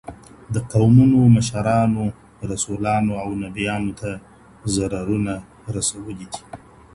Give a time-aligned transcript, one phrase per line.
[0.53, 2.03] د قومونو مشرانو
[2.51, 4.09] رسولانو او نبيانو ته
[4.75, 5.33] ضررونه
[5.75, 6.41] رسولي دي.